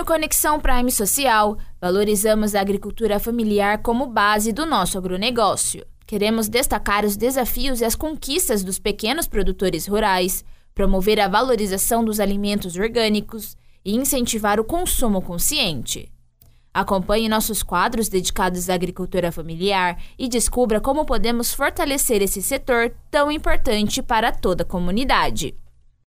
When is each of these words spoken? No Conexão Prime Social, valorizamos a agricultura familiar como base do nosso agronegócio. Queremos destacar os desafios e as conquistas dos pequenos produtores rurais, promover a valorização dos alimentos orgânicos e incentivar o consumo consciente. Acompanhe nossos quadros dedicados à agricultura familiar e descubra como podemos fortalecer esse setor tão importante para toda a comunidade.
No 0.00 0.06
Conexão 0.06 0.58
Prime 0.58 0.90
Social, 0.90 1.58
valorizamos 1.78 2.54
a 2.54 2.60
agricultura 2.62 3.20
familiar 3.20 3.82
como 3.82 4.06
base 4.06 4.50
do 4.50 4.64
nosso 4.64 4.96
agronegócio. 4.96 5.86
Queremos 6.06 6.48
destacar 6.48 7.04
os 7.04 7.18
desafios 7.18 7.82
e 7.82 7.84
as 7.84 7.94
conquistas 7.94 8.64
dos 8.64 8.78
pequenos 8.78 9.28
produtores 9.28 9.86
rurais, 9.86 10.42
promover 10.74 11.20
a 11.20 11.28
valorização 11.28 12.02
dos 12.02 12.18
alimentos 12.18 12.76
orgânicos 12.76 13.58
e 13.84 13.94
incentivar 13.94 14.58
o 14.58 14.64
consumo 14.64 15.20
consciente. 15.20 16.10
Acompanhe 16.72 17.28
nossos 17.28 17.62
quadros 17.62 18.08
dedicados 18.08 18.70
à 18.70 18.74
agricultura 18.74 19.30
familiar 19.30 20.02
e 20.18 20.30
descubra 20.30 20.80
como 20.80 21.04
podemos 21.04 21.52
fortalecer 21.52 22.22
esse 22.22 22.40
setor 22.40 22.90
tão 23.10 23.30
importante 23.30 24.00
para 24.00 24.32
toda 24.32 24.62
a 24.62 24.66
comunidade. 24.66 25.54